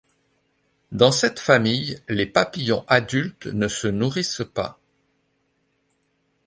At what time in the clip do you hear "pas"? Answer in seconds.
4.51-4.79